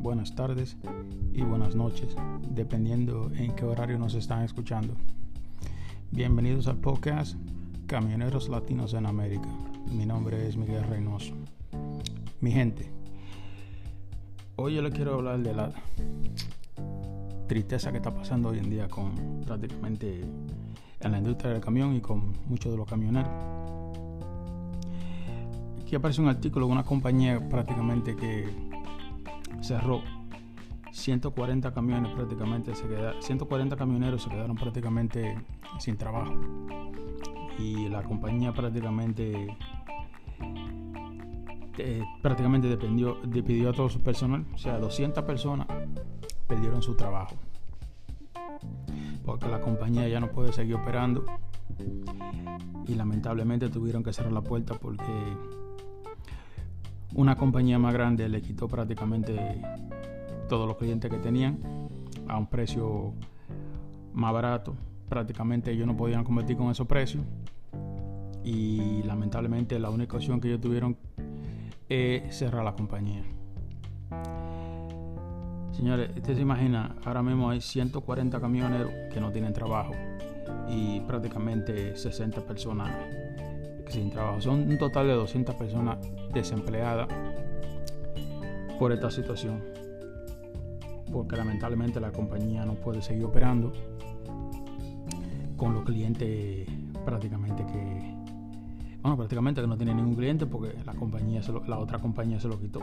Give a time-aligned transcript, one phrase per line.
[0.00, 0.76] buenas tardes
[1.32, 2.16] y buenas noches,
[2.50, 4.94] dependiendo en qué horario nos están escuchando.
[6.10, 7.36] Bienvenidos al podcast
[7.86, 9.48] Camioneros Latinos en América.
[9.92, 11.34] Mi nombre es Miguel Reynoso.
[12.40, 12.90] Mi gente,
[14.56, 15.72] hoy yo les quiero hablar de la
[17.46, 20.20] tristeza que está pasando hoy en día con prácticamente
[20.98, 23.30] en la industria del camión y con muchos de los camioneros.
[25.80, 28.67] Aquí aparece un artículo de una compañía prácticamente que
[29.60, 30.02] cerró.
[30.90, 32.86] 140 camiones prácticamente se
[33.20, 35.38] 140 camioneros se quedaron prácticamente
[35.78, 36.34] sin trabajo.
[37.58, 39.56] Y la compañía prácticamente
[41.78, 44.44] eh, prácticamente dependió, despidió a todo su personal.
[44.54, 45.66] O sea 200 personas
[46.46, 47.36] perdieron su trabajo.
[49.24, 51.24] Porque la compañía ya no puede seguir operando.
[52.86, 55.12] Y lamentablemente tuvieron que cerrar la puerta porque
[57.14, 59.60] una compañía más grande le quitó prácticamente
[60.48, 61.58] todos los clientes que tenían
[62.26, 63.12] a un precio
[64.12, 64.74] más barato.
[65.08, 67.24] Prácticamente ellos no podían competir con esos precios
[68.44, 70.96] y lamentablemente la única opción que ellos tuvieron
[71.88, 73.22] es cerrar la compañía.
[75.72, 79.94] Señores, usted se imagina, ahora mismo hay 140 camioneros que no tienen trabajo
[80.68, 82.90] y prácticamente 60 personas
[83.90, 84.40] sin trabajo.
[84.40, 85.98] Son un total de 200 personas
[86.32, 87.08] desempleadas
[88.78, 89.62] por esta situación.
[91.12, 93.72] Porque lamentablemente la compañía no puede seguir operando
[95.56, 96.68] con los clientes
[97.04, 98.18] prácticamente que
[99.00, 102.58] bueno, prácticamente que no tiene ningún cliente porque la compañía la otra compañía se lo
[102.58, 102.80] quitó.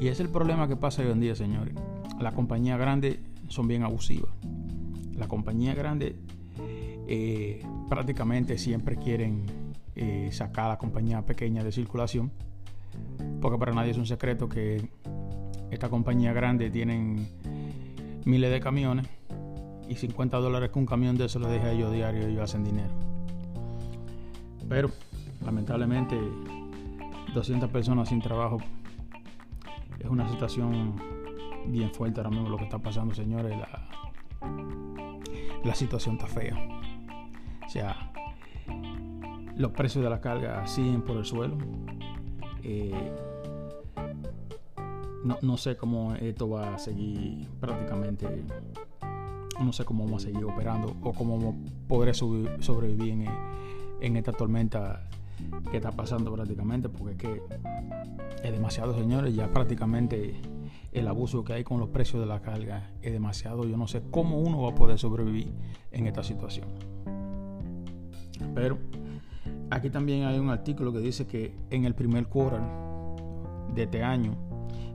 [0.00, 1.74] Y es el problema que pasa hoy en día, señores.
[2.20, 4.30] Las compañías grandes son bien abusivas.
[5.16, 6.14] Las compañías grandes
[7.08, 9.46] eh, prácticamente siempre quieren
[9.94, 12.30] eh, sacar a la compañía pequeña de circulación.
[13.40, 14.88] Porque para nadie es un secreto que
[15.70, 17.26] esta compañía grande tienen
[18.24, 19.06] miles de camiones
[19.88, 22.64] y 50 dólares que un camión de eso lo deja ellos diario y ellos hacen
[22.64, 22.92] dinero.
[24.68, 24.90] Pero
[25.44, 26.16] lamentablemente
[27.34, 28.58] 200 personas sin trabajo
[29.98, 30.94] es una situación
[31.66, 33.88] bien fuerte ahora mismo lo que está pasando señores la,
[35.64, 36.56] la situación está fea
[37.64, 38.11] o sea
[39.56, 41.56] los precios de la carga siguen por el suelo
[42.62, 43.12] eh,
[45.24, 48.44] no, no, sé cómo esto va a seguir prácticamente
[49.60, 53.26] no sé cómo vamos a seguir operando o cómo podré sobrevivir en,
[54.00, 55.08] en esta tormenta
[55.70, 57.42] que está pasando prácticamente, porque es que
[58.44, 60.34] es demasiado, señores, ya prácticamente
[60.92, 63.64] el abuso que hay con los precios de la carga es demasiado.
[63.64, 65.52] Yo no sé cómo uno va a poder sobrevivir
[65.90, 66.68] en esta situación.
[68.54, 68.78] Pero
[69.82, 72.60] aquí también hay un artículo que dice que en el primer quarter
[73.74, 74.36] de este año,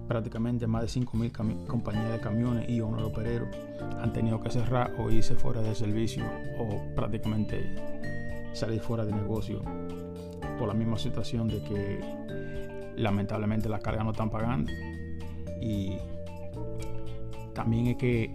[0.07, 3.49] prácticamente más de 5.000 compañías de camiones y uno opereros
[4.01, 6.23] han tenido que cerrar o irse fuera de servicio
[6.57, 7.75] o prácticamente
[8.53, 9.61] salir fuera de negocio
[10.57, 14.71] por la misma situación de que lamentablemente las cargas no están pagando.
[15.61, 15.97] Y
[17.53, 18.31] también es que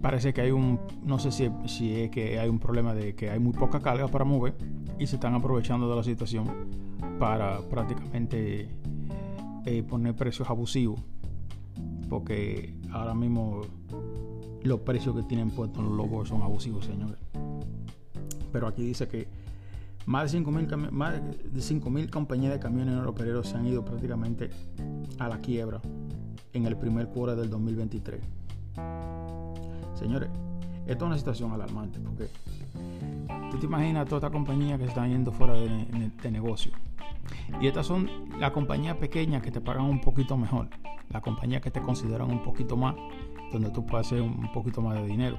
[0.00, 3.30] parece que hay un no sé si, si es que hay un problema de que
[3.30, 4.54] hay muy poca carga para mover
[5.02, 6.46] y se están aprovechando de la situación
[7.18, 8.68] para prácticamente
[9.66, 11.00] eh, poner precios abusivos
[12.08, 13.62] porque ahora mismo
[14.62, 17.18] los precios que tienen puestos los logos son abusivos señores
[18.52, 19.26] pero aquí dice que
[20.06, 24.50] más de 5.000 compañías de camiones opereros se han ido prácticamente
[25.18, 25.80] a la quiebra
[26.52, 28.20] en el primer quarter del 2023.
[29.94, 30.28] Señores,
[30.86, 32.28] esto es una situación alarmante porque
[33.52, 36.72] tú te imaginas toda esta compañía que se están yendo fuera de, negocio.
[37.60, 38.08] Y estas son
[38.38, 40.68] las compañías pequeñas que te pagan un poquito mejor,
[41.10, 42.94] las compañías que te consideran un poquito más,
[43.52, 45.38] donde tú puedes hacer un poquito más de dinero.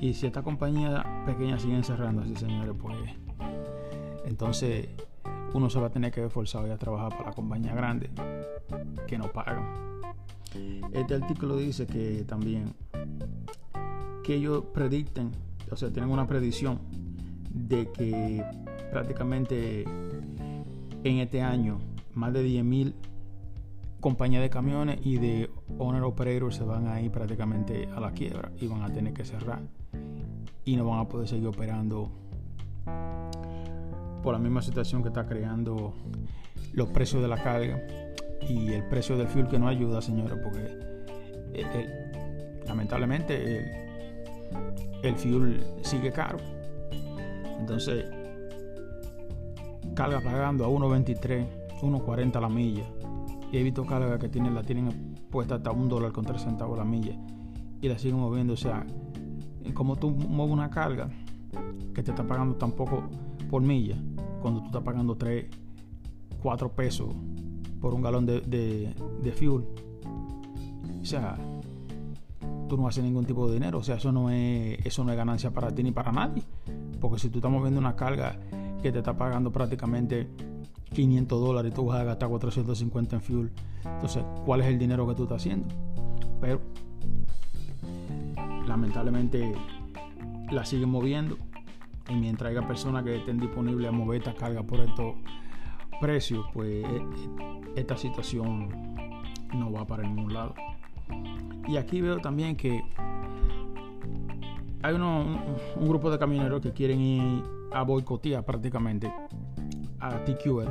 [0.00, 2.96] Y si esta compañía pequeña sigue cerrando así, señores, pues
[4.24, 4.88] entonces
[5.54, 8.10] uno se va a tener que ver forzado a trabajar para la compañía grande
[9.06, 9.64] que no pagan.
[10.92, 12.74] Este artículo dice que también
[14.24, 15.30] que ellos predicten,
[15.70, 16.78] o sea, tienen una predicción
[17.50, 18.44] de que
[18.90, 19.84] prácticamente
[21.04, 21.78] en este año
[22.14, 22.94] más de 10.000
[24.00, 28.52] compañías de camiones y de owner operators se van a ir prácticamente a la quiebra
[28.60, 29.60] y van a tener que cerrar
[30.64, 32.10] y no van a poder seguir operando
[34.22, 35.94] por la misma situación que está creando
[36.72, 37.80] los precios de la carga
[38.48, 40.86] y el precio del fuel que no ayuda, señores, porque
[42.66, 43.85] lamentablemente el,
[45.02, 46.38] el fuel sigue caro.
[47.58, 48.04] Entonces,
[49.94, 51.46] carga pagando a 1.23,
[51.80, 52.84] 1.40 la milla
[53.58, 56.84] he visto cargas que tienen, la tienen puesta hasta un dólar con tres centavos la
[56.84, 57.14] milla
[57.80, 58.54] y la siguen moviendo.
[58.54, 58.84] O sea,
[59.74, 61.08] como tú mueves una carga
[61.94, 63.04] que te está pagando tampoco
[63.50, 63.96] por milla,
[64.40, 65.46] cuando tú estás pagando 3,
[66.42, 67.08] 4 pesos
[67.80, 69.64] por un galón de, de, fuel.
[71.00, 71.38] O sea,
[72.68, 73.78] tú no haces ningún tipo de dinero.
[73.78, 76.42] O sea, eso no es, eso no es ganancia para ti ni para nadie.
[77.00, 78.38] Porque si tú estás moviendo una carga
[78.82, 80.28] que te está pagando prácticamente
[80.94, 83.52] 500 dólares tú vas a gastar 450 en fuel,
[83.84, 85.68] entonces, ¿cuál es el dinero que tú estás haciendo?
[86.40, 86.60] Pero,
[88.66, 89.54] lamentablemente,
[90.50, 91.36] la siguen moviendo
[92.08, 95.14] y mientras haya personas que estén disponibles a mover esta carga por estos
[96.00, 98.68] precios, pues e, e, esta situación
[99.54, 100.54] no va para ningún lado.
[101.68, 102.82] Y aquí veo también que
[104.82, 105.38] hay un,
[105.80, 107.42] grupo de camioneros que quieren ir
[107.72, 109.12] a boicotear prácticamente
[109.98, 110.68] a TQL.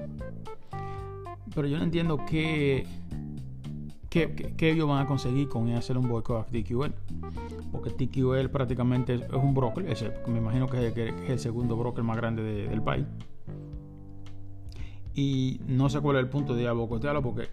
[1.54, 2.86] Pero yo no entiendo qué,
[4.10, 6.94] qué, ellos van a conseguir con hacer un boicot a TQL
[7.72, 9.86] porque TQL prácticamente es, un broker,
[10.28, 13.06] me imagino que es, el segundo broker más grande del país.
[15.14, 17.50] Y no sé cuál es el punto de abocotearlo porque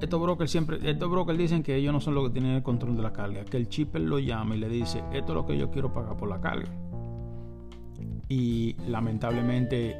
[0.00, 2.96] estos brokers siempre, estos brokers dicen que ellos no son los que tienen el control
[2.96, 5.56] de la carga, que el chipper lo llama y le dice, esto es lo que
[5.56, 6.68] yo quiero pagar por la carga.
[8.28, 9.96] Y lamentablemente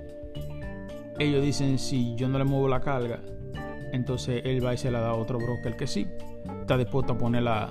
[1.18, 3.20] ellos dicen, si yo no le muevo la carga,
[3.92, 6.06] entonces él va y se la da a otro broker que sí
[6.60, 7.70] está dispuesto a poner la,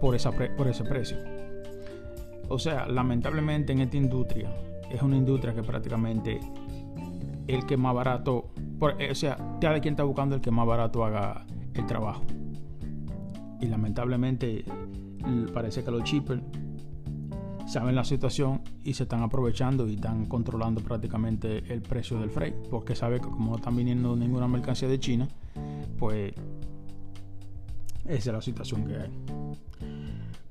[0.00, 1.16] por, esa por ese precio.
[2.48, 4.50] O sea, lamentablemente en esta industria,
[4.90, 6.38] es una industria que prácticamente
[7.46, 8.50] el que más barato,
[8.98, 11.44] eh, o sea, cada quien está buscando el que más barato haga
[11.74, 12.24] el trabajo.
[13.60, 14.64] Y lamentablemente
[15.52, 16.42] parece que los chippers
[17.66, 22.54] saben la situación y se están aprovechando y están controlando prácticamente el precio del freight,
[22.70, 25.28] porque sabe que como no están viniendo ninguna mercancía de China,
[25.98, 26.32] pues
[28.04, 29.10] esa es la situación que hay.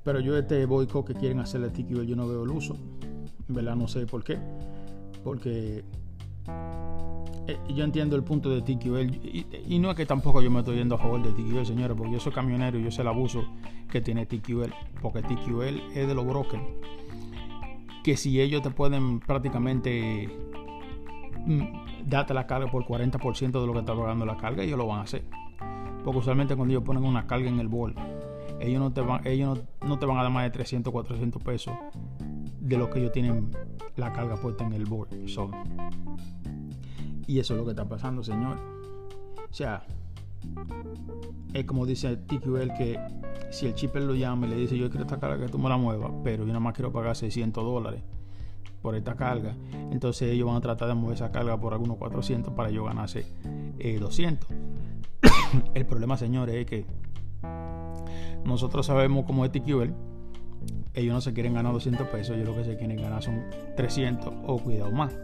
[0.03, 2.77] Pero yo este boicot que quieren hacerle a TQL yo no veo el uso.
[3.47, 3.75] ¿Verdad?
[3.75, 4.37] No sé por qué.
[5.23, 5.83] Porque
[7.69, 9.15] yo entiendo el punto de TQL
[9.67, 12.13] y, no es que tampoco yo me estoy yendo a favor de TQL, señores, porque
[12.13, 13.45] yo soy camionero y yo sé el abuso
[13.89, 16.63] que tiene TQL, porque TQL es de los brokers,
[18.03, 20.29] que si ellos te pueden prácticamente
[21.45, 24.87] mm, darte la carga por 40% de lo que está pagando la carga, ellos lo
[24.87, 25.23] van a hacer.
[26.03, 27.95] Porque usualmente cuando ellos ponen una carga en el bol,
[28.59, 31.73] ellos no te van, ellos no, te van a dar más de 300, 400 pesos
[32.59, 33.51] de lo que ellos tienen
[33.95, 35.07] la carga puesta en el bol.
[37.27, 38.57] Y eso es lo que está pasando, señor.
[39.49, 39.83] O sea,
[41.53, 42.99] es como dice TQL que
[43.51, 45.69] si el chipper lo llama y le dice yo quiero esta carga que tú me
[45.69, 48.01] la muevas, pero yo nada más quiero pagar 600 dólares
[48.81, 49.55] por esta carga,
[49.91, 53.25] entonces ellos van a tratar de mover esa carga por algunos 400 para yo ganarse
[53.99, 54.51] 200.
[54.51, 54.55] Eh,
[55.73, 56.85] el problema, señores, es que
[58.43, 59.91] nosotros sabemos cómo es TQL.
[60.93, 63.43] Ellos no se quieren ganar 200 pesos, ellos lo que se quieren ganar son
[63.75, 65.17] 300 o cuidado más.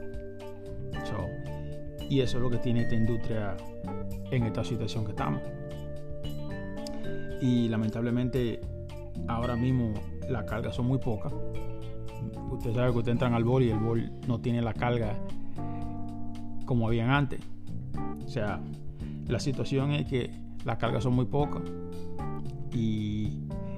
[2.11, 3.55] Y eso es lo que tiene esta industria
[4.31, 5.41] en esta situación que estamos.
[7.41, 8.59] Y lamentablemente
[9.29, 9.93] ahora mismo
[10.29, 11.31] las cargas son muy pocas.
[12.51, 15.17] Usted sabe que usted entran al bol y el bol no tiene la carga
[16.65, 17.39] como habían antes.
[18.25, 18.59] O sea,
[19.29, 20.31] la situación es que
[20.65, 21.61] las cargas son muy pocas
[22.73, 23.37] y,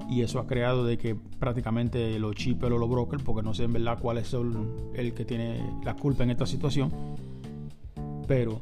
[0.10, 3.74] eso ha creado de que prácticamente los chippers o los brokers, porque no sé en
[3.74, 6.92] verdad cuál es el, que tiene la culpa en esta situación,
[8.28, 8.62] pero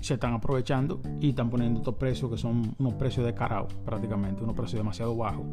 [0.00, 4.42] se están aprovechando y están poniendo estos precios que son unos precios de carao prácticamente,
[4.42, 5.46] unos precios demasiado bajos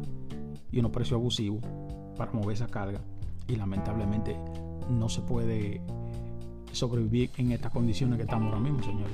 [0.72, 1.64] y unos precios abusivos
[2.16, 3.00] para mover esa carga
[3.46, 4.36] y lamentablemente
[4.90, 5.80] no se puede
[6.72, 9.12] sobrevivir en estas condiciones que estamos ahora mismo, señores.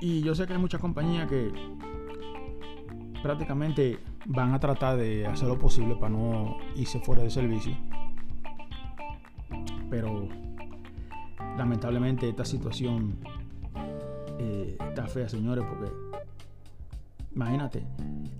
[0.00, 1.52] Y yo sé que hay muchas compañías que
[3.22, 7.76] prácticamente van a tratar de hacer lo posible para no irse fuera de servicio.
[9.90, 10.28] Pero
[11.60, 13.18] lamentablemente esta situación
[14.38, 15.92] eh, está fea, señores, porque
[17.34, 17.84] imagínate,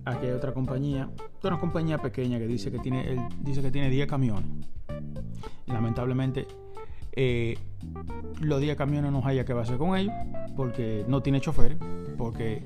[0.06, 1.10] aquí hay otra compañía,
[1.44, 4.66] una compañía pequeña que dice que tiene, dice que tiene 10 camiones.
[5.66, 6.46] lamentablemente
[7.12, 7.58] eh,
[8.40, 10.14] los 10 camiones no haya que va a hacer con ellos
[10.56, 11.76] porque no tiene chofer
[12.16, 12.62] porque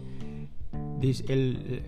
[1.01, 1.83] dice, él,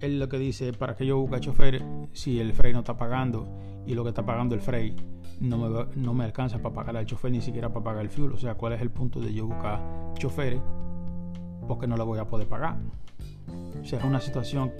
[0.00, 3.48] él lo que dice para que yo busque chofer si el frey no está pagando
[3.86, 4.94] y lo que está pagando el frey
[5.40, 8.32] no me, no me alcanza para pagar al chofer ni siquiera para pagar el fuel
[8.32, 9.80] o sea cuál es el punto de yo buscar
[10.18, 10.60] choferes
[11.66, 12.76] porque no lo voy a poder pagar.
[13.80, 14.72] O sea es una situación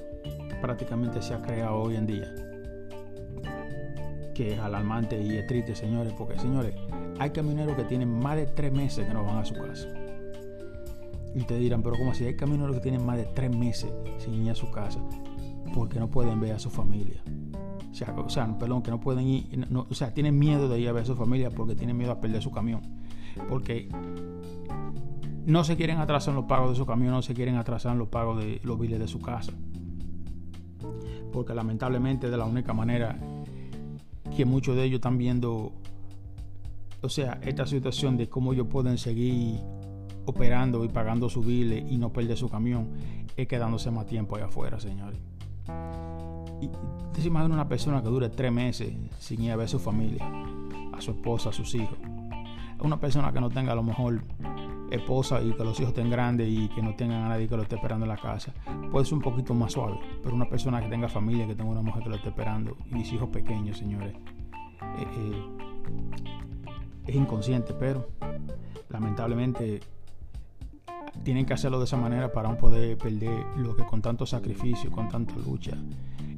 [0.48, 2.34] que prácticamente se ha creado hoy en día
[4.38, 6.72] que es alarmante y es triste, señores, porque señores,
[7.18, 9.88] hay camioneros que tienen más de tres meses que no van a su casa.
[11.38, 12.24] Y ustedes dirán, pero ¿cómo así?
[12.24, 14.98] Hay camioneros que tienen más de tres meses sin ir a su casa
[15.72, 17.22] porque no pueden ver a su familia.
[17.92, 20.88] O sea, o sea perdón, que no pueden ir, o sea, tienen miedo de ir
[20.88, 22.80] a ver a su familia porque tienen miedo a perder su camión.
[23.48, 23.88] Porque
[25.46, 28.42] no se quieren atrasar los pagos de su camión, no se quieren atrasar los pagos
[28.42, 29.52] de los biles de su casa.
[31.32, 33.16] Porque lamentablemente de la única manera
[34.36, 35.70] que muchos de ellos están viendo,
[37.00, 39.60] o sea, esta situación de cómo ellos pueden seguir
[40.30, 42.88] operando y pagando su biles y no perder su camión,
[43.36, 45.18] es quedándose más tiempo allá afuera, señores.
[46.60, 46.68] Y
[47.12, 49.78] te se imagina una persona que dure tres meses sin ir a ver a su
[49.78, 50.24] familia,
[50.92, 51.98] a su esposa, a sus hijos.
[52.80, 54.22] Una persona que no tenga a lo mejor
[54.90, 57.62] esposa y que los hijos estén grandes y que no tengan a nadie que lo
[57.62, 58.52] esté esperando en la casa,
[58.90, 59.98] puede ser un poquito más suave.
[60.22, 63.04] Pero una persona que tenga familia, que tenga una mujer que lo esté esperando y
[63.04, 65.42] sus hijos pequeños, señores, eh, eh,
[67.06, 68.08] es inconsciente, pero
[68.90, 69.80] lamentablemente
[71.22, 74.90] tienen que hacerlo de esa manera para no poder perder lo que con tanto sacrificio,
[74.90, 75.76] con tanta lucha,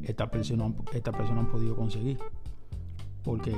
[0.02, 2.18] esta persona, esta persona han podido conseguir.
[3.22, 3.54] Porque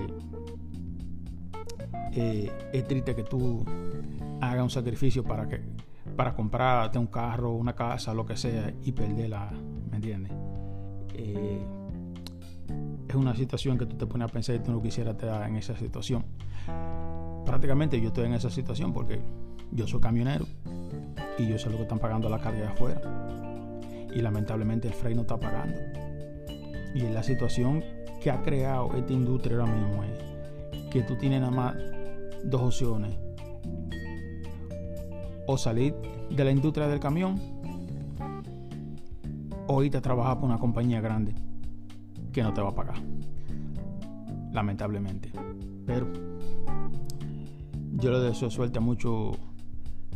[2.13, 3.65] eh, es triste que tú
[4.41, 5.61] hagas un sacrificio para que
[6.17, 9.51] para comprarte un carro, una casa, lo que sea, y perderla,
[9.91, 10.33] ¿me entiendes?
[11.15, 11.65] Eh,
[13.09, 15.57] es una situación que tú te pones a pensar y tú no quisieras estar en
[15.57, 16.25] esa situación.
[17.45, 19.21] Prácticamente yo estoy en esa situación porque
[19.73, 20.47] yo soy camionero
[21.39, 23.01] y yo sé lo que están pagando la carga de afuera.
[24.15, 25.79] Y lamentablemente el frey no está pagando.
[26.95, 27.83] Y la situación
[28.21, 31.77] que ha creado esta industria ahora mismo es que tú tienes nada más
[32.45, 33.17] dos opciones.
[35.47, 35.95] O salir
[36.31, 37.41] de la industria del camión
[39.67, 41.35] o irte a trabajar por una compañía grande
[42.33, 42.97] que no te va a pagar.
[44.53, 45.33] Lamentablemente.
[45.87, 46.13] Pero
[47.95, 49.37] yo le deseo suerte a muchos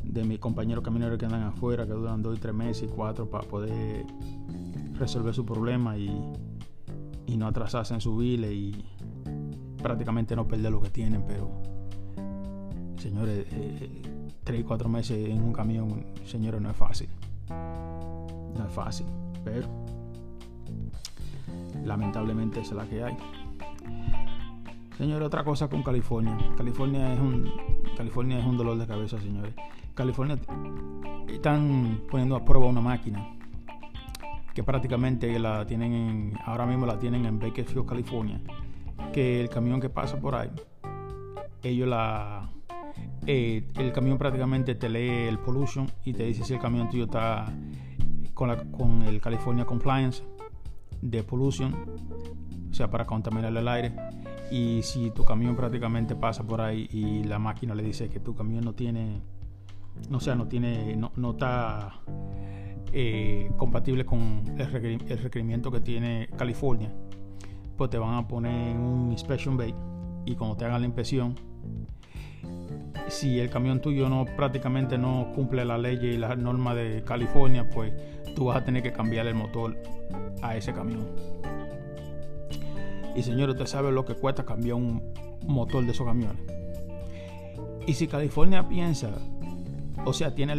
[0.06, 3.28] de mis compañeros camineros que andan afuera, que duran dos y tres meses y cuatro
[3.28, 4.06] para poder
[4.94, 6.10] resolver su problema y,
[7.26, 8.84] y no atrasarse en su bile y
[9.82, 11.50] prácticamente no perder lo que tienen, pero
[12.98, 14.02] señores, eh,
[14.42, 17.08] tres y cuatro meses en un camión, señores, no es fácil.
[17.48, 19.06] No es fácil,
[19.44, 19.68] pero
[21.84, 23.16] lamentablemente es la que hay.
[24.96, 26.36] Señores, otra cosa con California.
[26.56, 27.52] California es un
[27.96, 29.54] California es un dolor de cabeza, señores.
[29.94, 30.38] California
[31.28, 33.36] están poniendo a prueba una máquina
[34.54, 38.40] que prácticamente la tienen ahora mismo la tienen en Bakersfield, California,
[39.12, 40.50] que el camión que pasa por ahí,
[41.62, 42.48] ellos la
[43.26, 47.04] eh, el camión prácticamente te lee el pollution y te dice si el camión tuyo
[47.04, 47.52] está
[48.32, 50.22] con, la, con el California Compliance
[51.00, 51.74] de pollution,
[52.70, 53.94] o sea, para contaminar el aire.
[54.50, 58.34] Y si tu camión prácticamente pasa por ahí y la máquina le dice que tu
[58.34, 59.22] camión no tiene
[60.12, 62.00] o sea, no tiene, no, no está
[62.92, 64.70] eh, compatible con el,
[65.22, 66.92] requerimiento que tiene California,
[67.76, 69.74] pues te van a poner un inspection bay
[70.24, 71.34] y cuando te hagan la inspección,
[73.08, 77.68] si el camión tuyo no prácticamente no cumple la ley y las normas de California,
[77.70, 77.92] pues
[78.36, 79.76] tú vas a tener que cambiar el motor
[80.42, 81.08] a ese camión.
[83.16, 85.02] Y señor, usted sabe lo que cuesta cambiar un
[85.44, 86.40] motor de esos camiones.
[87.88, 89.10] Y si California piensa
[90.06, 90.54] o sea, tiene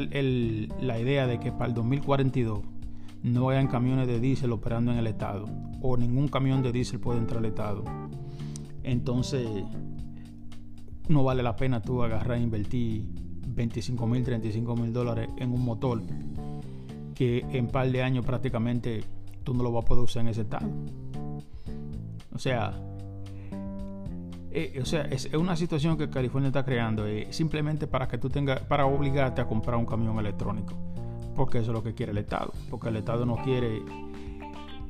[0.82, 2.60] la idea de que para el 2042
[3.24, 5.46] no hayan camiones de diésel operando en el estado
[5.82, 7.86] o ningún camión de diésel puede entrar al estado.
[8.84, 9.48] Entonces,
[11.08, 13.06] no vale la pena tú agarrar e invertir
[13.48, 16.02] 25 mil, 35 mil dólares en un motor
[17.18, 19.04] que en par de años prácticamente
[19.44, 20.68] tú no lo vas a poder usar en ese estado.
[22.34, 22.74] O sea,
[24.52, 28.30] eh, o sea, es, una situación que California está creando eh, simplemente para que tú
[28.30, 30.76] tengas, para obligarte a comprar un camión electrónico,
[31.36, 33.82] porque eso es lo que quiere el Estado, porque el Estado no quiere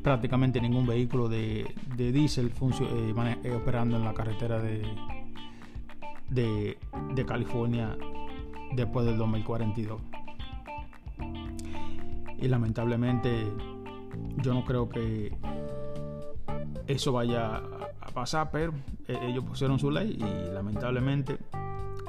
[0.03, 4.81] prácticamente ningún vehículo de, de diésel eh, operando en la carretera de,
[6.29, 6.77] de,
[7.15, 7.97] de California
[8.75, 10.16] después del 2042.
[12.39, 13.51] Y lamentablemente
[14.37, 15.35] yo no creo que
[16.87, 18.73] eso vaya a pasar, pero
[19.07, 21.37] eh, ellos pusieron su ley y lamentablemente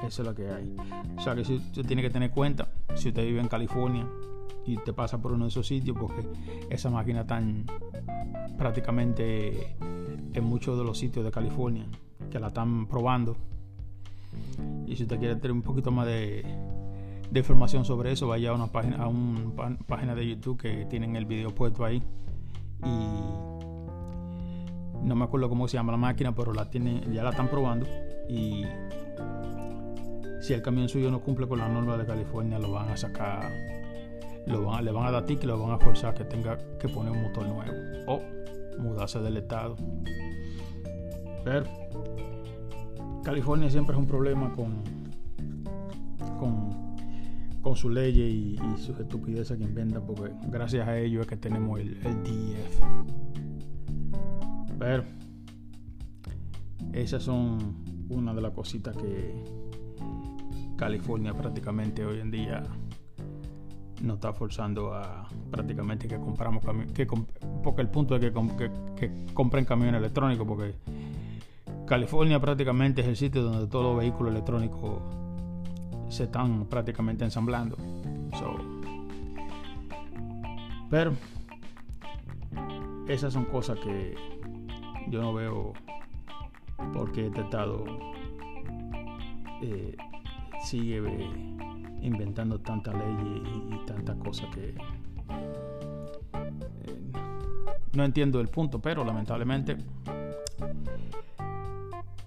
[0.05, 0.75] eso es lo que hay.
[1.17, 4.07] O sea que usted tiene que tener cuenta, si usted vive en California
[4.65, 6.27] y te pasa por uno de esos sitios, porque
[6.69, 7.41] esa máquina está
[8.57, 9.75] prácticamente
[10.33, 11.85] en muchos de los sitios de California
[12.29, 13.35] que la están probando.
[14.85, 16.45] Y si usted quiere tener un poquito más de,
[17.31, 21.15] de información sobre eso, vaya a una página, a una página de YouTube que tienen
[21.15, 22.03] el video puesto ahí.
[22.83, 23.09] Y
[25.05, 27.85] no me acuerdo cómo se llama la máquina, pero la tiene, ya la están probando
[28.27, 28.63] y
[30.41, 33.51] si el camión suyo no cumple con la norma de California, lo van a sacar,
[34.45, 37.11] lo van, le van a dar ticket lo van a forzar que tenga que poner
[37.11, 37.73] un motor nuevo
[38.07, 38.21] o
[38.79, 39.75] mudarse del estado.
[41.43, 41.65] Pero
[43.23, 44.81] California siempre es un problema con,
[46.39, 46.88] con,
[47.61, 51.79] con sus leyes y, sus estupideces que inventan, porque gracias a ellos es que tenemos
[51.79, 52.81] el, el DF.
[54.77, 55.03] Pero
[56.93, 57.75] esas son
[58.09, 59.43] una de las cositas que
[60.77, 62.63] California prácticamente hoy en día
[64.01, 66.63] no está forzando a prácticamente que compramos
[66.93, 67.05] que
[67.63, 68.31] porque el punto es que,
[68.95, 70.75] que, compren camiones electrónicos porque
[71.85, 75.01] California prácticamente es el sitio donde todos los vehículos electrónicos
[76.09, 77.77] se están prácticamente ensamblando
[80.89, 81.13] pero
[83.07, 84.15] esas son cosas que
[85.09, 85.73] yo no veo
[86.93, 87.85] porque este estado
[89.61, 89.95] eh,
[90.63, 91.01] sigue
[92.01, 94.75] inventando tanta ley y, tantas cosas que eh,
[97.93, 99.77] no entiendo el punto, pero lamentablemente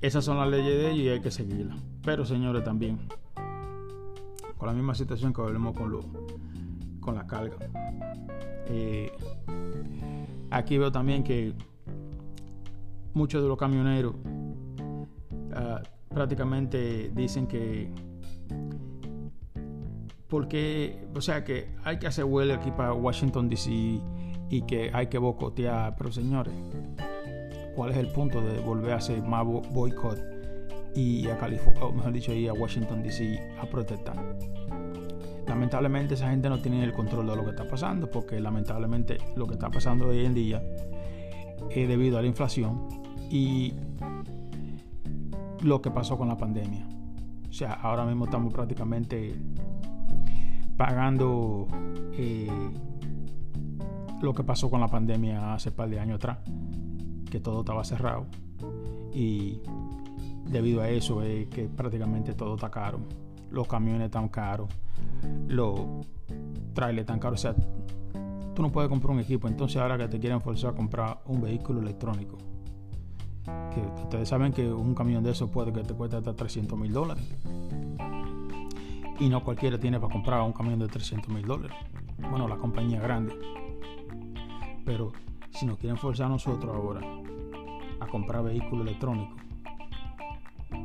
[0.01, 1.81] esas son las leyes de ellos y hay que seguirlas.
[2.05, 2.99] Pero señores también,
[4.62, 5.99] con la misma situación que hablemos con, lo,
[7.00, 7.57] con la carga.
[8.69, 9.11] Eh,
[10.52, 11.52] aquí veo también que
[13.12, 14.14] muchos de los camioneros
[15.52, 17.90] ah, prácticamente dicen que
[20.28, 23.69] porque, o sea, que hay que hacer huelga aquí para Washington DC
[24.49, 26.54] y que hay que boicotear, pero señores,
[27.75, 30.32] ¿cuál es el punto de volver a hacer más boicot
[30.94, 34.37] y a California, o mejor dicho, ir a Washington DC a protestar?
[35.46, 39.46] Lamentablemente esa gente no tiene el control de lo que está pasando, porque lamentablemente lo
[39.46, 40.62] que está pasando hoy en día
[41.70, 42.88] es debido a la inflación
[43.30, 43.75] y
[45.62, 46.87] lo que pasó con la pandemia.
[47.49, 49.35] O sea, ahora mismo estamos prácticamente
[50.76, 51.66] pagando
[52.12, 52.50] eh,
[54.22, 56.38] lo que pasó con la pandemia hace un par de años atrás,
[57.31, 58.26] que todo estaba cerrado.
[59.12, 59.61] Y
[60.44, 63.00] debido a eso es que prácticamente todo está caro.
[63.50, 64.68] Los camiones están caros,
[65.48, 65.81] los
[66.74, 67.40] trailers están caros.
[67.40, 67.55] O sea,
[68.55, 69.48] tú no puedes comprar un equipo.
[69.48, 72.38] Entonces ahora que te quieren forzar a comprar un vehículo electrónico.
[73.44, 76.92] Que ustedes saben que un camión de esos puede que te cueste hasta 300 mil
[76.92, 77.24] dólares
[79.18, 81.76] y no cualquiera tiene para comprar un camión de 300 mil dólares.
[82.18, 83.35] Bueno, la compañía grande.
[84.85, 85.12] Pero
[85.50, 87.00] si nos quieren forzar a nosotros ahora
[88.00, 89.40] a comprar vehículos electrónicos,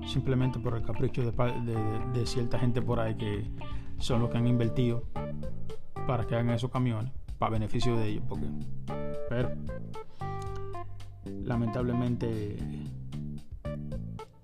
[0.06, 3.50] simplemente por el capricho de, cierta gente por ahí que
[3.98, 5.04] son los que han invertido
[6.06, 8.46] para que hagan esos camiones, para beneficio de ellos, porque
[9.30, 9.52] pero
[11.44, 12.58] lamentablemente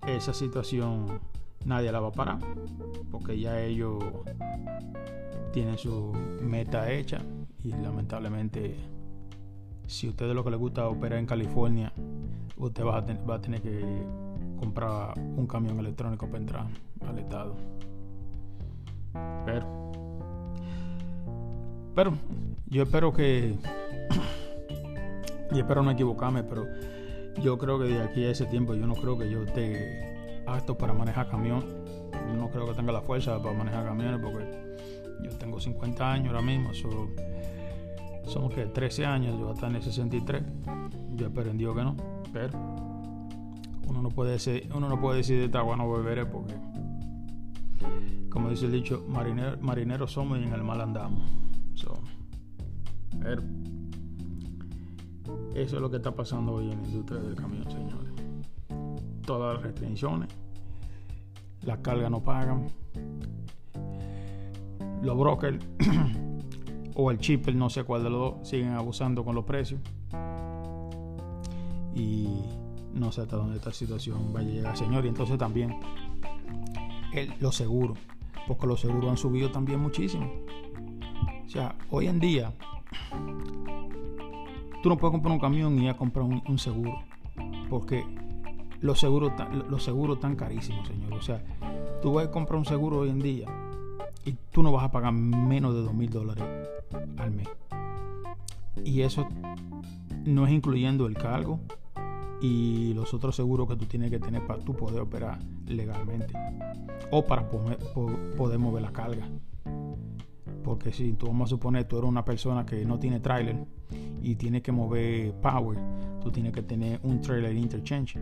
[0.06, 1.20] esa situación
[1.64, 2.38] nadie la va a parar
[3.10, 4.04] porque ya ellos
[5.52, 7.20] tienen su meta hecha
[7.62, 8.76] y lamentablemente
[9.86, 11.92] si a ustedes lo que les gusta operar en California
[12.56, 14.04] usted va a, tener que
[14.58, 16.66] comprar un camión electrónico para entrar
[17.06, 17.56] al estado
[19.44, 19.92] pero
[21.94, 22.12] pero
[22.66, 23.56] yo espero que
[25.52, 26.66] y espero no equivocarme pero
[27.42, 30.14] yo creo que de aquí a ese tiempo yo no creo que yo esté
[30.46, 31.64] apto para manejar camión.
[32.36, 34.44] No creo que tenga la fuerza para manejar camiones porque
[35.22, 36.70] yo tengo 50 años ahora mismo.
[38.26, 40.42] somos que 13 años, yo hasta en el 63.
[41.16, 41.96] Yo aprendió que no,
[42.32, 42.58] pero
[43.88, 46.54] uno no puede decir, uno no puede decir de agua no beberé porque
[48.28, 51.22] como dice el dicho, marineros somos y en el mal andamos.
[53.20, 53.42] pero
[55.54, 58.14] eso es lo que está pasando hoy en la industria del camión, señores
[59.24, 60.28] todas las restricciones,
[61.64, 62.66] las cargas no pagan,
[65.02, 65.64] los brokers
[66.94, 69.80] o el chipper, no sé cuál de los dos, siguen abusando con los precios.
[71.94, 72.42] Y
[72.94, 75.04] no sé hasta dónde esta situación va a llegar, señor.
[75.04, 75.78] Y entonces también
[77.12, 77.98] el, los seguros,
[78.46, 80.30] porque los seguros han subido también muchísimo.
[81.44, 82.52] O sea, hoy en día,
[84.82, 87.02] tú no puedes comprar un camión y a comprar un, un seguro,
[87.68, 88.04] porque
[88.80, 89.32] los seguros,
[89.68, 91.12] los seguros están carísimos, señor.
[91.14, 91.42] O sea,
[92.02, 93.46] tú vas a comprar un seguro hoy en día
[94.24, 96.44] y tú no vas a pagar menos de dos mil dólares
[97.16, 97.48] al mes.
[98.84, 99.26] Y eso
[100.24, 101.60] no es incluyendo el cargo
[102.40, 106.34] y los otros seguros que tú tienes que tener para tú poder operar legalmente
[107.10, 109.28] o para poder, mover la carga.
[110.62, 113.64] Porque si tú vamos a suponer tú eres una persona que no tiene trailer
[114.22, 115.78] y tiene que mover power,
[116.22, 118.18] tú tienes que tener un trailer interchange,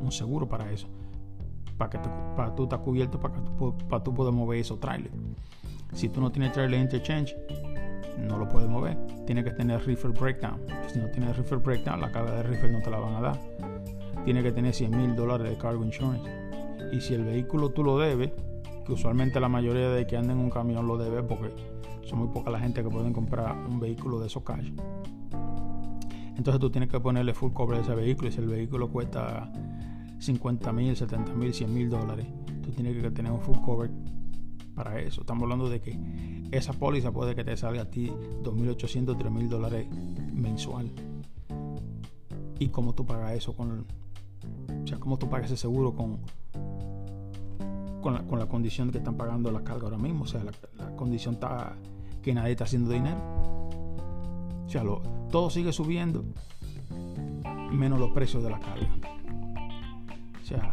[0.00, 0.86] un seguro para eso,
[1.76, 1.98] para que
[2.36, 5.14] para tú estar cubierto para que tú, para tú poder mover esos trailers.
[5.92, 7.36] Si tú no tienes trailer interchange,
[8.18, 8.96] no lo puedes mover.
[9.26, 10.60] Tienes que tener reefer breakdown.
[10.88, 13.40] Si no tienes reefer breakdown, la carga de reefer no te la van a dar.
[14.24, 16.30] Tienes que tener 100 mil dólares de cargo insurance.
[16.92, 18.32] Y si el vehículo tú lo debes,
[18.84, 21.50] que usualmente la mayoría de que andan en un camión lo debe porque
[22.04, 24.72] son muy poca la gente que pueden comprar un vehículo de esos cash.
[26.36, 29.50] Entonces tú tienes que ponerle full cover a ese vehículo y si el vehículo cuesta
[30.18, 32.26] 50 mil, 70 mil, 100 mil dólares,
[32.62, 33.90] tú tienes que tener un full cover
[34.82, 35.20] para eso.
[35.20, 35.98] Estamos hablando de que
[36.52, 38.10] esa póliza puede que te salga a ti
[38.42, 39.86] 2.800, 3.000 dólares
[40.32, 40.90] mensual.
[42.58, 43.84] ¿Y cómo tú pagas eso con...
[44.82, 46.20] O sea, cómo tú pagas ese seguro con,
[48.00, 50.24] con, la, con la condición que están pagando la carga ahora mismo?
[50.24, 51.76] O sea, la, la condición está
[52.22, 53.20] que nadie está haciendo dinero.
[54.64, 54.82] O sea,
[55.30, 56.24] todo sigue subiendo,
[57.70, 58.88] menos los precios de la carga.
[60.42, 60.72] O sea,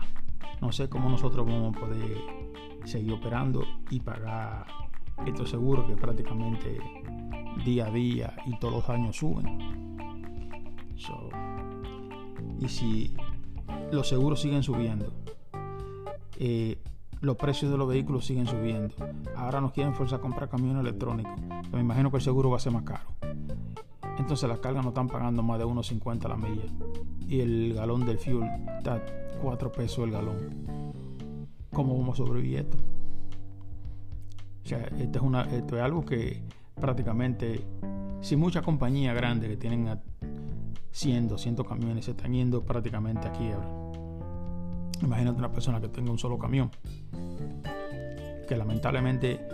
[0.61, 2.36] no sé cómo nosotros vamos a poder
[2.87, 4.65] seguir operando y pagar
[5.25, 6.79] estos seguros que prácticamente
[7.65, 9.97] día a día y todos los años suben.
[12.59, 13.15] y si
[13.91, 15.13] los seguros siguen subiendo,
[16.39, 16.79] eh,
[17.21, 18.95] los precios de los vehículos siguen subiendo.
[19.35, 21.33] Ahora nos quieren forzar a comprar camiones electrónicos.
[21.71, 23.09] me imagino que el seguro va a ser más caro.
[24.17, 26.63] Entonces las cargas no están pagando más de 1.50 la milla.
[27.27, 28.43] Y el galón del fuel
[28.77, 29.03] está
[29.41, 30.86] 4 pesos el galón.
[31.77, 32.77] ¿Cómo vamos a sobrevivir esto?
[34.65, 36.41] O sea, esto es, algo que
[36.73, 37.61] prácticamente,
[38.19, 39.87] si muchas compañías grandes que tienen
[40.89, 43.69] 100, 200 camiones se están yendo prácticamente a quiebra
[45.03, 46.71] Imagínate una persona que tenga un solo camión,
[48.47, 49.47] que lamentablemente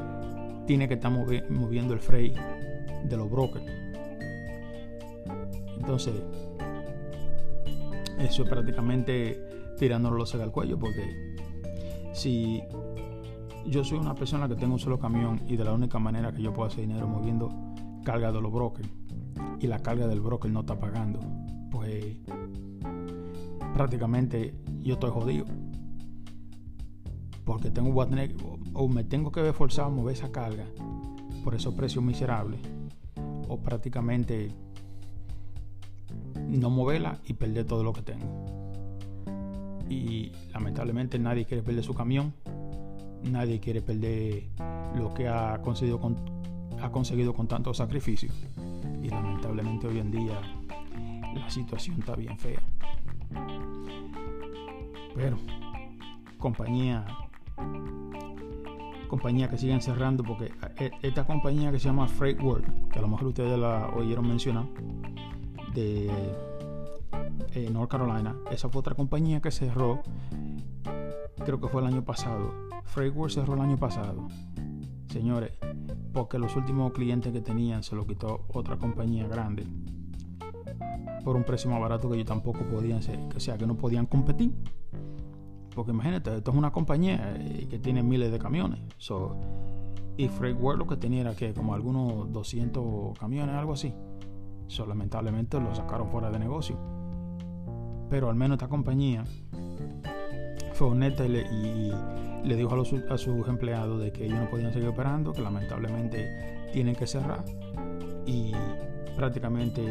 [0.66, 2.38] tiene que estar moviendo el freight
[3.04, 3.66] de los brokers.
[5.78, 6.14] Entonces,
[8.18, 11.33] eso es prácticamente tirándonos al cuello, porque
[12.14, 12.62] si
[13.66, 16.42] yo soy una persona que tengo un solo camión y de la única manera que
[16.42, 17.50] yo puedo hacer dinero moviendo
[18.04, 18.90] carga de los brokers
[19.60, 21.20] y la carga del broker no está pagando,
[21.72, 22.18] pues
[23.74, 25.46] prácticamente yo estoy jodido.
[27.46, 27.94] Porque tengo
[28.74, 30.66] o me tengo que ver forzado a mover esa carga
[31.44, 32.62] por esos precios miserables,
[33.50, 34.50] o prácticamente
[36.48, 38.63] no moverla y perder todo lo que tengo.
[39.94, 42.34] Y lamentablemente nadie quiere perder su camión,
[43.24, 44.44] nadie quiere perder
[44.96, 46.18] lo que ha conseguido con,
[46.82, 48.32] ha conseguido con tanto sacrificio.
[49.02, 50.42] Y lamentablemente hoy en día
[51.36, 52.62] la situación está bien fea.
[55.16, 55.38] Pero
[56.40, 57.06] compañía
[59.14, 63.02] compañía que siguen cerrando porque eh, esta compañía que se llama Freight World, que a
[63.04, 64.66] lo mejor ustedes la oyeron mencionar,
[65.76, 66.10] de
[67.56, 70.02] eh, North Carolina, esa fue otra compañía que cerró,
[71.46, 72.52] creo que fue el año pasado.
[72.86, 74.28] Freight World cerró el año pasado,
[75.10, 75.52] señores,
[76.14, 79.66] porque los últimos clientes que tenían se lo quitó otra compañía grande
[81.24, 84.06] por un precio más barato que ellos tampoco podían ser, o sea, que no podían
[84.06, 84.54] competir.
[85.74, 88.80] Porque imagínate, esto es una compañía eh, que tiene miles de camiones.
[90.18, 93.94] y Freight World lo que tenía era que como algunos 200 camiones, algo así.
[94.68, 96.78] So, lamentablemente lo sacaron fuera de negocio.
[98.14, 99.24] Pero al menos esta compañía
[100.74, 102.76] fue honesta y le, dijo
[103.10, 107.44] a, sus empleados de que ellos no podían seguir operando, que lamentablemente tienen que cerrar.
[108.28, 108.52] Y
[109.16, 109.82] prácticamente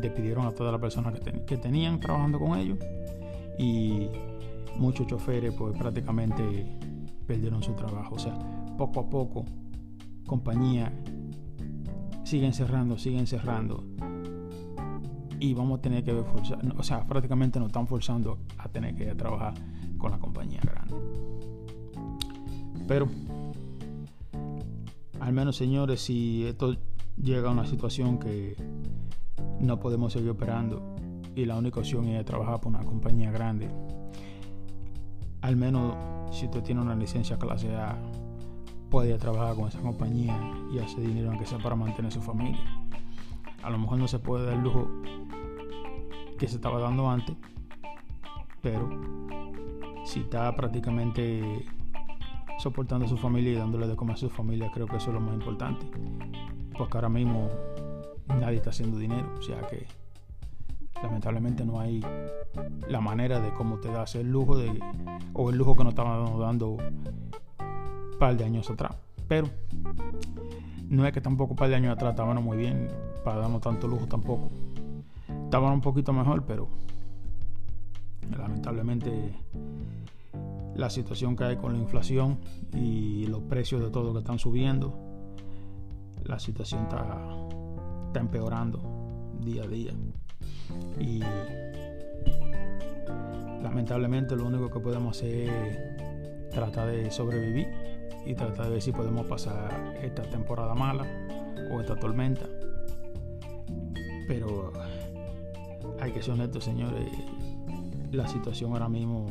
[0.00, 2.78] despidieron a todas las personas que, tenían trabajando con ellos.
[3.58, 4.08] Y
[4.78, 6.42] muchos choferes pues prácticamente
[7.26, 8.14] perdieron su trabajo.
[8.14, 8.32] O sea,
[8.78, 9.44] poco a poco
[10.26, 10.90] compañías
[12.24, 13.84] siguen cerrando, siguen cerrando.
[15.38, 19.14] Y vamos a tener que forzar, o sea, prácticamente nos están forzando a tener que
[19.14, 19.54] trabajar
[19.98, 20.94] con la compañía grande.
[22.88, 23.08] Pero,
[25.20, 26.76] al menos señores, si esto
[27.20, 28.56] llega a una situación que
[29.60, 30.96] no podemos seguir operando
[31.34, 33.68] y la única opción es trabajar por una compañía grande,
[35.42, 35.96] al menos
[36.30, 37.96] si usted tiene una licencia clase A,
[38.90, 40.38] puede trabajar con esa compañía
[40.72, 42.60] y hacer dinero aunque sea para mantener su familia.
[43.66, 44.88] A lo mejor no se puede dar el lujo
[46.38, 47.36] que se estaba dando antes,
[48.62, 48.88] pero
[50.04, 51.66] si está prácticamente
[52.60, 55.14] soportando a su familia y dándole de comer a su familia, creo que eso es
[55.14, 55.84] lo más importante.
[56.78, 57.50] Porque ahora mismo
[58.28, 59.88] nadie está haciendo dinero, o sea que
[61.02, 62.00] lamentablemente no hay
[62.88, 64.78] la manera de cómo te das el lujo de
[65.32, 69.48] o el lujo que nos estábamos dando un par de años atrás pero
[70.88, 72.88] no es que tampoco un par de años atrás estábamos muy bien
[73.24, 74.50] para darnos tanto lujo tampoco.
[75.44, 76.68] Estaban un poquito mejor, pero
[78.36, 79.10] lamentablemente
[80.74, 82.38] la situación que hay con la inflación
[82.72, 84.96] y los precios de todo que están subiendo,
[86.24, 87.18] la situación está,
[88.06, 88.80] está empeorando
[89.40, 89.92] día a día.
[91.00, 91.20] Y
[93.62, 97.95] lamentablemente lo único que podemos hacer es tratar de sobrevivir
[98.26, 101.06] y tratar de ver si podemos pasar esta temporada mala
[101.70, 102.46] o esta tormenta.
[104.26, 104.72] Pero
[106.00, 107.08] hay que ser honestos, señores,
[108.12, 109.26] la situación ahora mismo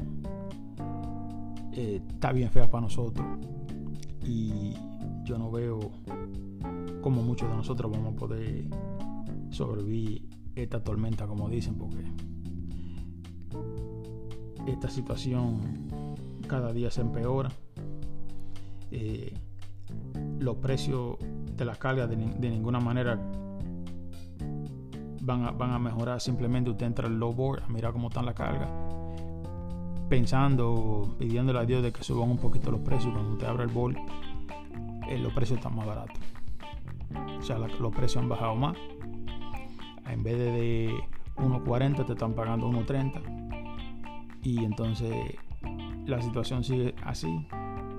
[1.74, 3.28] eh, está bien fea para nosotros
[4.24, 4.74] y
[5.24, 5.92] yo no veo
[7.02, 8.66] cómo muchos de nosotros vamos a poder
[9.50, 12.04] sobrevivir esta tormenta, como dicen, porque
[14.68, 15.60] esta situación
[16.48, 17.52] cada día se empeora.
[18.98, 19.34] Eh,
[20.40, 23.20] los precios de las cargas de, ninguna manera
[25.22, 26.22] van a, van a, mejorar.
[26.22, 28.70] Simplemente usted entra al low board a mirar cómo están las cargas.
[30.08, 33.12] Pensando, pidiéndole a Dios de que suban un poquito los precios.
[33.12, 33.98] Cuando usted abre el board,
[35.10, 36.18] eh, los precios están más baratos.
[37.38, 38.78] O sea, los precios han bajado más.
[40.10, 40.94] En vez de
[41.36, 45.14] 1.40 te están pagando 1.30 y entonces
[46.06, 47.46] la situación sigue así.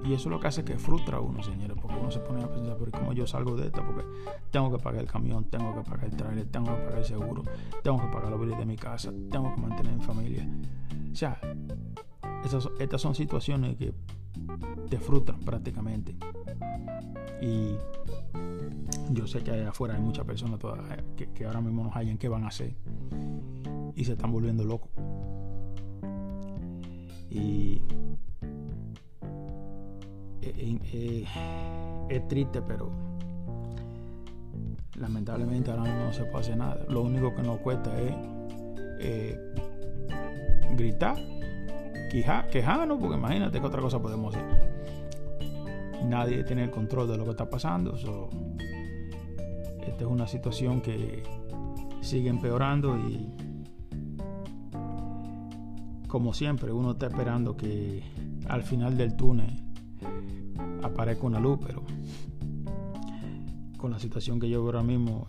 [0.04, 2.42] Y eso es lo que hace que frustra a uno, señores, porque uno se pone
[2.42, 3.82] a pensar, pero ¿cómo yo salgo de esto?
[3.84, 4.04] Porque
[4.50, 7.42] tengo que pagar el camión, tengo que pagar el trailer, tengo que pagar el seguro,
[7.82, 10.48] tengo que pagar los billetes de mi casa, tengo que mantener mi familia.
[11.10, 11.40] O sea,
[12.78, 13.92] estas son situaciones que
[14.88, 16.14] te frustran prácticamente.
[17.40, 17.76] Y
[19.10, 20.60] yo sé que allá afuera hay muchas personas
[21.16, 22.74] que, que ahora mismo no hallan qué van a hacer
[23.94, 24.90] y se están volviendo locos.
[27.30, 27.82] Y
[30.46, 31.26] eh, eh, eh,
[32.08, 32.90] es triste, pero
[34.94, 36.78] lamentablemente ahora no se puede hacer nada.
[36.88, 38.14] Lo único que nos cuesta es
[40.76, 41.16] gritar,
[42.50, 44.46] quejarnos, porque imagínate que otra cosa podemos hacer.
[46.04, 47.94] Nadie tiene el control de lo que está pasando.
[49.86, 51.24] esta es una situación que
[52.00, 53.28] sigue empeorando y
[56.06, 58.02] como siempre, uno está esperando que
[58.48, 59.65] al final del túnel
[60.82, 61.82] aparezca una luz, pero
[63.76, 65.26] con la situación que yo veo ahora mismo,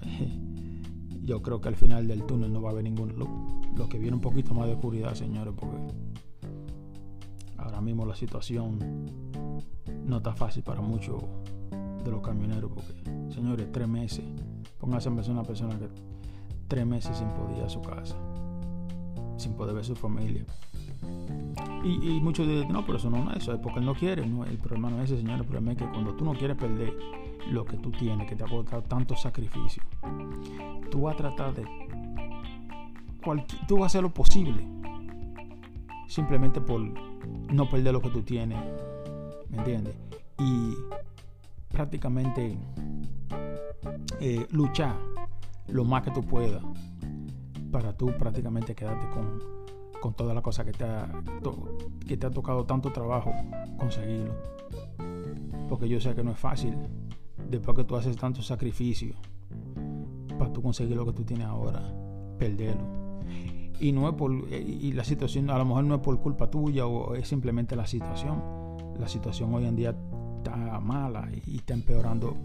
[1.23, 3.30] yo creo que al final del túnel no va a haber ninguna luz.
[3.75, 5.77] Lo que viene un poquito más de oscuridad, señores, porque
[7.58, 8.80] ahora mismo la situación
[10.06, 11.21] no está fácil para muchos
[12.03, 12.93] de los camioneros, porque,
[13.34, 14.23] señores, tres meses,
[14.80, 15.89] pónganse en una persona que
[16.67, 18.15] tres meses sin poder ir a su casa,
[19.38, 20.45] sin poder ver su familia.
[21.84, 24.26] Y, muchos dicen, no, pero eso no es eso, es porque él no quiere.
[24.26, 25.40] No, el problema no es ese, señor.
[25.40, 26.94] El problema es que cuando tú no quieres perder
[27.50, 29.84] lo que tú tienes, que te ha costado tanto sacrificio,
[30.92, 31.66] tú vas a tratar de.
[33.68, 34.68] tú vas a hacer lo posible.
[36.08, 38.58] Simplemente por no perder lo que tú tienes.
[39.50, 39.96] ¿Me entiendes?
[40.40, 40.74] Y
[41.70, 42.58] prácticamente
[44.20, 44.96] eh, luchar
[45.68, 46.63] lo más que tú puedas
[47.72, 49.57] para tú prácticamente quedarte con
[50.02, 51.08] con toda la cosa que te ha,
[52.08, 53.32] que te ha tocado tanto trabajo
[53.78, 54.34] conseguirlo.
[55.70, 56.76] Porque yo sé que no es fácil
[57.50, 59.16] después que tú haces tanto sacrificio
[60.38, 61.82] para tú conseguir lo que tú tienes ahora,
[62.38, 62.98] perderlo.
[63.80, 66.88] Y no es por y la situación a lo mejor no es por culpa tuya
[66.88, 68.42] o es simplemente la situación.
[69.00, 69.96] La situación hoy en día
[70.38, 72.36] está mala y está empeorando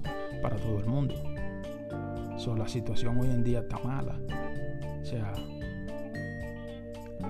[0.42, 1.14] para todo el mundo.
[2.56, 4.18] La situación hoy en día está mala.
[5.00, 5.32] O sea,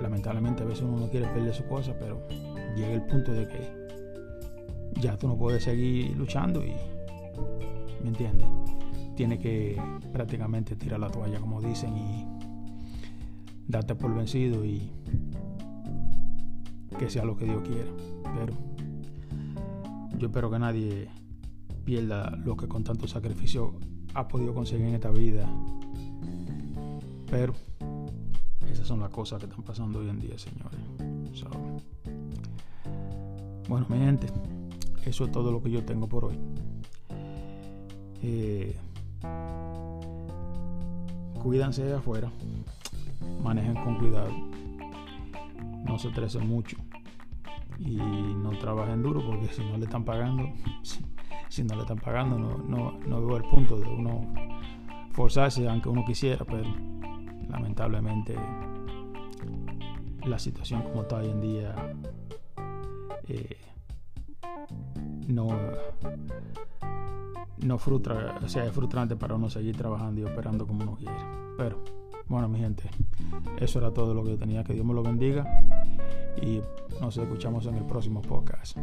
[0.00, 2.26] lamentablemente a veces uno no quiere perder su cosa, pero
[2.76, 6.72] llega el punto de que ya tú no puedes seguir luchando y,
[8.02, 8.46] ¿me entiendes?
[9.16, 9.81] Tiene que
[10.12, 12.26] prácticamente tirar la toalla, como dicen, y
[13.66, 14.90] darte por vencido y
[16.98, 17.90] que sea lo que Dios quiera.
[18.35, 18.55] Pero
[20.18, 21.09] yo espero que nadie
[21.85, 23.74] pierda lo que con tanto sacrificio
[24.14, 25.48] ha podido conseguir en esta vida.
[27.31, 27.55] Pero
[28.73, 30.81] esas son las cosas que están pasando hoy en día, señores.
[33.69, 34.27] bueno, mi gente,
[35.05, 36.39] eso es todo lo que yo tengo por hoy.
[38.23, 38.77] Eh,
[41.45, 42.31] de afuera,
[43.43, 44.31] manejen con cuidado,
[45.85, 46.77] no se estresen mucho
[47.79, 50.49] y no trabajen duro porque si no le están pagando,
[51.49, 54.33] si, no le están pagando, no, no, no veo el punto de uno
[55.11, 56.91] forzarse, aunque uno quisiera, pero
[57.53, 58.35] lamentablemente
[60.25, 61.75] la situación como está hoy en día
[63.29, 63.57] eh,
[65.29, 65.49] no
[67.59, 71.15] no frustra, o sea, es frustrante para uno seguir trabajando y operando como uno quiere.
[71.57, 71.79] Pero
[72.27, 72.85] Bueno, mi gente,
[73.59, 74.65] eso era todo lo que yo tenía.
[74.65, 75.47] Que Dios me lo bendiga.
[76.41, 76.61] Y
[77.01, 78.77] nos escuchamos en el próximo podcast.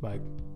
[0.00, 0.47] Bye.